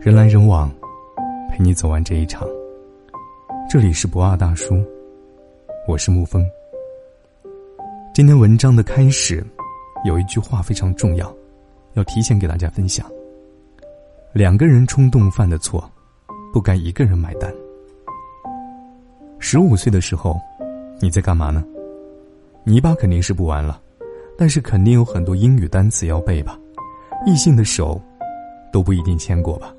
[0.00, 0.72] 人来人往，
[1.50, 2.48] 陪你走完这一场。
[3.68, 4.82] 这里是不二大叔，
[5.86, 6.42] 我是沐风。
[8.14, 9.44] 今天文章的开始，
[10.06, 11.30] 有一句话非常重要，
[11.92, 13.06] 要提前给大家分享。
[14.32, 15.84] 两个人冲动犯的错，
[16.50, 17.52] 不该一个人买单。
[19.38, 20.40] 十五岁的时候，
[20.98, 21.62] 你在干嘛呢？
[22.64, 23.78] 泥巴肯定是不玩了，
[24.38, 26.58] 但是肯定有很多英语单词要背吧？
[27.26, 28.00] 异性的手，
[28.72, 29.74] 都不一定牵过吧？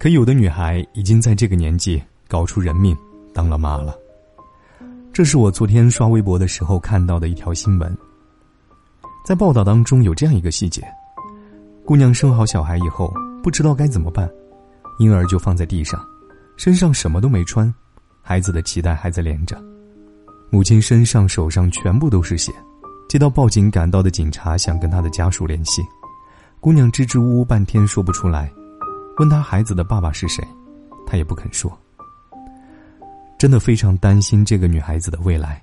[0.00, 2.96] 可有的女孩已经在这个年纪搞出人命，
[3.34, 3.94] 当了妈了。
[5.12, 7.94] 这是我昨天刷微博的时候看到的一条新闻。
[9.26, 10.82] 在报道当中有这样一个细节：
[11.84, 14.26] 姑娘生好小孩以后，不知道该怎么办，
[14.98, 16.02] 婴儿就放在地上，
[16.56, 17.70] 身上什么都没穿，
[18.22, 19.62] 孩子的脐带还在连着，
[20.48, 22.50] 母亲身上、手上全部都是血。
[23.06, 25.82] 接到报警赶到的警察想跟他的家属联系，
[26.58, 28.50] 姑娘支支吾吾半天说不出来。
[29.20, 30.42] 问他孩子的爸爸是谁，
[31.06, 31.70] 他也不肯说。
[33.38, 35.62] 真的非常担心这个女孩子的未来，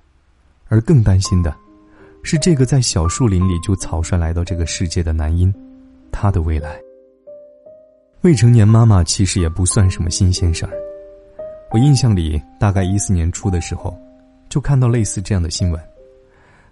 [0.68, 1.56] 而更担心的，
[2.22, 5.52] 是这个在小树林里就草率来到这个世界的男婴，
[6.12, 6.80] 他的未来。
[8.22, 10.72] 未成年妈妈其实也不算什么新鲜事儿，
[11.72, 14.00] 我印象里大概一四年初的时候，
[14.50, 15.82] 就看到类似这样的新闻。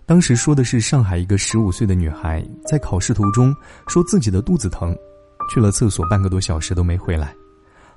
[0.05, 3.51] 当时说的是上海一个十五岁的女孩在考试途中
[3.87, 4.95] 说自己的肚子疼。
[5.49, 7.35] 去了厕所半个多小时都没回来，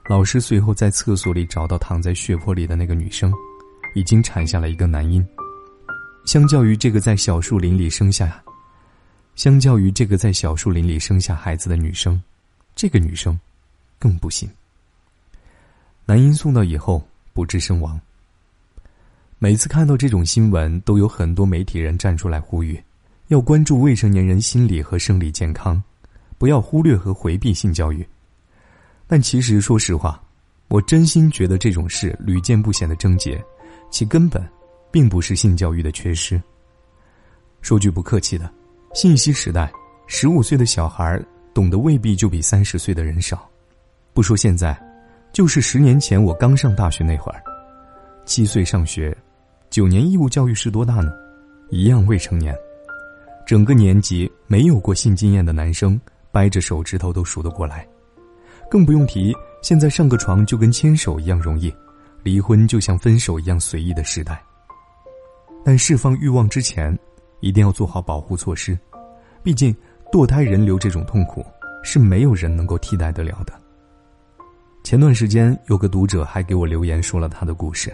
[0.08, 3.32] 老师随后在厕所里找到躺在血泊里的那个女生，
[3.94, 5.26] 已经产下了一个男婴。
[6.24, 8.42] 相较于这个在小树林里生下，
[9.34, 12.20] 相较于这个在小树林里生下孩子的女生，
[12.76, 13.38] 这个女生
[13.98, 14.48] 更不幸。
[16.04, 17.98] 男婴送到以后不治身亡。
[19.38, 22.78] 每次看到这种新闻，都有很多媒体人站出来呼吁，
[23.28, 25.82] 要关注未成年人心理和生理健康。
[26.38, 28.06] 不要忽略和回避性教育，
[29.08, 30.22] 但其实说实话，
[30.68, 33.44] 我真心觉得这种事屡见不鲜的症结，
[33.90, 34.48] 其根本
[34.90, 36.40] 并不是性教育的缺失。
[37.60, 38.48] 说句不客气的，
[38.94, 39.70] 信息时代，
[40.06, 41.20] 十五岁的小孩
[41.52, 43.50] 懂得未必就比三十岁的人少。
[44.14, 44.80] 不说现在，
[45.32, 47.42] 就是十年前我刚上大学那会儿，
[48.24, 49.16] 七岁上学，
[49.70, 51.10] 九年义务教育是多大呢？
[51.70, 52.56] 一样未成年，
[53.44, 56.00] 整个年级没有过性经验的男生。
[56.38, 57.84] 掰着手指头都数得过来，
[58.70, 61.74] 更不用提现在上个床就跟牵手一样容易，
[62.22, 64.40] 离婚就像分手一样随意的时代。
[65.64, 66.96] 但释放欲望之前，
[67.40, 68.78] 一定要做好保护措施，
[69.42, 69.74] 毕竟
[70.12, 71.44] 堕胎人流这种痛苦
[71.82, 73.52] 是没有人能够替代得了的。
[74.84, 77.92] 前段时间有个读者还给我留言说了他的故事：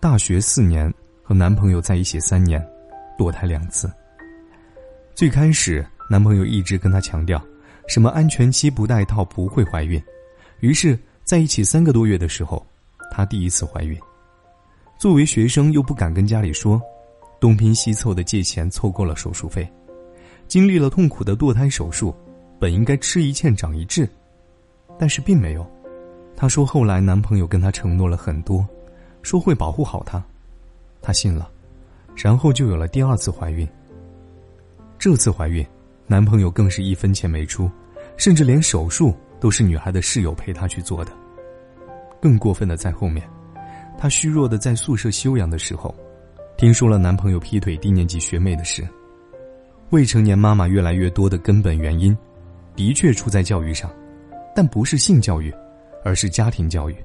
[0.00, 0.90] 大学四年
[1.22, 2.66] 和男朋友在一起三年，
[3.18, 3.92] 堕胎两次。
[5.14, 5.86] 最开始。
[6.12, 7.42] 男朋友一直跟她强调，
[7.88, 9.98] 什么安全期不戴套不会怀孕，
[10.60, 12.62] 于是在一起三个多月的时候，
[13.10, 13.98] 她第一次怀孕。
[14.98, 16.78] 作为学生又不敢跟家里说，
[17.40, 19.66] 东拼西凑的借钱凑够了手术费，
[20.46, 22.14] 经历了痛苦的堕胎手术，
[22.60, 24.06] 本应该吃一堑长一智，
[24.98, 25.66] 但是并没有。
[26.36, 28.68] 她说后来男朋友跟她承诺了很多，
[29.22, 30.22] 说会保护好她，
[31.00, 31.50] 她信了，
[32.14, 33.66] 然后就有了第二次怀孕。
[34.98, 35.66] 这次怀孕。
[36.06, 37.70] 男朋友更是一分钱没出，
[38.16, 41.12] 甚至连手术都是女孩的室友陪她去做的。
[42.20, 43.26] 更过分的在后面，
[43.98, 45.94] 她虚弱的在宿舍休养的时候，
[46.56, 48.86] 听说了男朋友劈腿低年级学妹的事。
[49.90, 52.16] 未成年妈妈越来越多的根本原因，
[52.76, 53.90] 的确出在教育上，
[54.54, 55.52] 但不是性教育，
[56.04, 56.96] 而是家庭教育。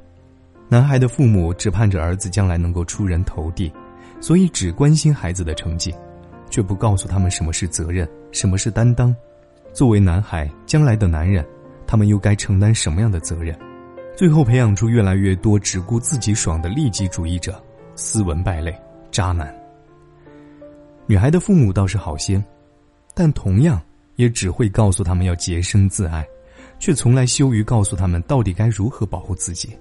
[0.70, 3.72] 男孩的父母只盼着儿子将来能够出人头地，
[4.20, 5.94] 所以只关心孩子的成绩。
[6.50, 9.14] 却不告诉他们什么是责任，什么是担当。
[9.74, 11.44] 作为男孩，将来的男人，
[11.88, 13.58] 他们又该承担什么样的责任？
[14.16, 17.60] 最后培养出越来越多只顾自己爽的利己主义者、
[17.96, 19.52] 斯文败类、渣男。
[21.08, 22.44] 女孩的父母倒是好些，
[23.16, 23.82] 但同样
[24.18, 26.24] 也只会告诉他们要洁身自爱，
[26.78, 29.76] 却从来羞于告诉他们到底该如何保护自己。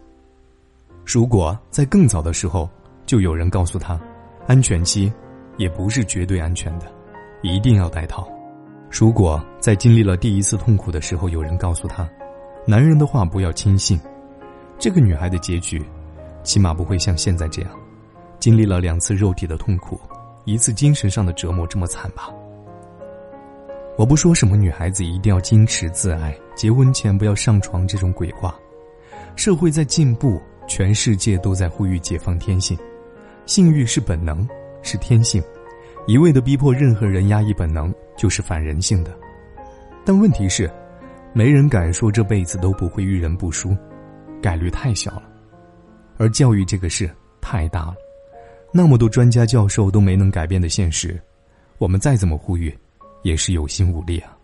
[1.04, 2.68] 如果在更早的时候
[3.04, 4.00] 就有人告诉他，
[4.46, 5.12] 安全期。
[5.58, 6.84] 也不是绝对安全的，
[7.40, 8.28] 一定要戴套。
[8.98, 12.08] 如果在经历了第一次痛苦的时候，有人告诉她，
[12.66, 14.00] 男人的话不要轻信，
[14.78, 15.84] 这个女孩的结局，
[16.42, 17.70] 起码不会像现在这样，
[18.40, 20.00] 经历了两次肉体的痛苦，
[20.46, 22.30] 一次精神上的折磨这么惨吧。
[23.98, 28.58] 我不说什么女孩子一定要矜持自爱，结婚前不要上床这种鬼话。
[29.36, 32.78] 社会在进步，全世界都在呼吁解放天性，
[33.44, 34.48] 性欲是本能。
[34.82, 35.42] 是天性，
[36.06, 39.12] 一味的逼迫任何人压抑本能，就是反人性的。
[40.04, 40.70] 但问题是，
[41.32, 43.76] 没人敢说这辈子都不会遇人不淑，
[44.40, 45.24] 概率太小了。
[46.16, 47.10] 而教育这个事
[47.40, 47.96] 太大了，
[48.72, 51.20] 那么多专家教授都没能改变的现实，
[51.78, 52.72] 我们再怎么呼吁，
[53.22, 54.36] 也是有心无力啊。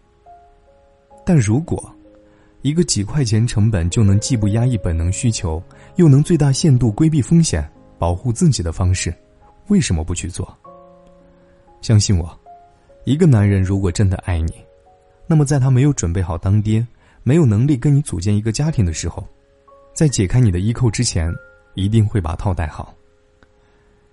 [1.25, 1.95] 但如果，
[2.63, 5.63] 一个几块钱成本就能既不压抑本能需求，
[5.95, 7.67] 又能最大限度规避风险、
[8.01, 9.15] 保护自己的方式，
[9.69, 10.59] 为什么不去做？
[11.83, 12.41] 相信我，
[13.05, 14.55] 一个男人如果真的爱你。
[15.27, 16.87] 那么，在他没有准备好当爹，
[17.23, 19.27] 没有能力跟你组建一个家庭的时候，
[19.93, 21.33] 在解开你的衣扣之前，
[21.75, 22.95] 一定会把套戴好。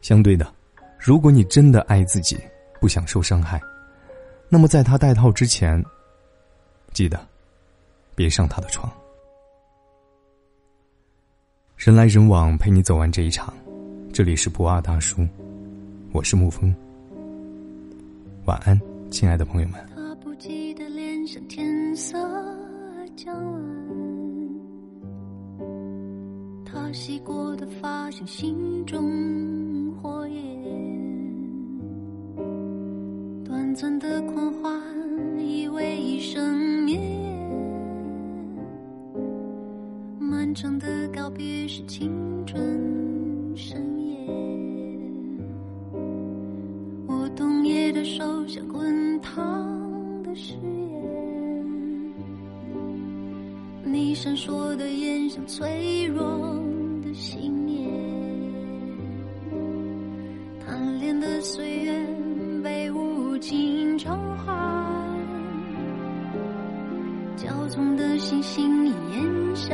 [0.01, 0.51] 相对的，
[0.97, 2.39] 如果你真的爱自己，
[2.81, 3.61] 不想受伤害，
[4.49, 5.83] 那么在他戴套之前，
[6.91, 7.19] 记得
[8.15, 8.91] 别上他的床。
[11.77, 13.53] 人来人往，陪你走完这一场。
[14.11, 15.27] 这里是不二大叔，
[16.11, 16.75] 我是沐风。
[18.49, 18.75] 晚安，
[19.11, 19.79] 亲爱的朋友们。
[21.27, 22.17] 像天色
[23.15, 23.61] 将晚，
[26.65, 30.43] 他洗过的发像心中火焰，
[33.45, 34.81] 短暂的狂欢
[35.37, 36.99] 以为一生灭，
[40.17, 42.11] 漫长的告别是青
[54.21, 56.21] 闪烁的眼像脆弱
[57.01, 57.89] 的信念，
[60.59, 62.05] 贪恋的岁月
[62.61, 64.53] 被无尽偿还，
[67.37, 69.73] 骄纵的星星已烟消